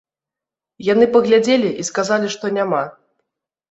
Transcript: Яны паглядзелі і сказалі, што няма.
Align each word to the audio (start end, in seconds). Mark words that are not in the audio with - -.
Яны 0.87 1.05
паглядзелі 1.17 1.69
і 1.81 1.87
сказалі, 1.93 2.35
што 2.41 2.45
няма. 2.61 2.85